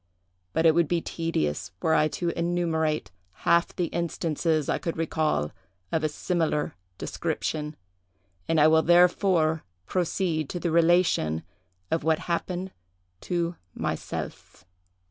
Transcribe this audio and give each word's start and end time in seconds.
But 0.53 0.65
it 0.65 0.73
would 0.73 0.87
be 0.87 0.99
tedious 0.99 1.73
were 1.79 1.93
I 1.93 2.07
to 2.07 2.29
enumerate 2.29 3.11
half 3.45 3.75
the 3.75 3.85
instances 3.93 4.67
I 4.67 4.79
could 4.79 4.97
recall 4.97 5.51
of 5.91 6.03
a 6.03 6.09
similar 6.09 6.73
description; 6.97 7.75
and 8.47 8.59
I 8.59 8.67
will 8.67 8.81
therefore 8.81 9.63
proceed 9.85 10.49
to 10.49 10.59
the 10.59 10.71
relation 10.71 11.43
of 11.91 12.03
what 12.03 12.17
happened 12.25 12.71
to 13.19 13.57
myself. 13.75 14.65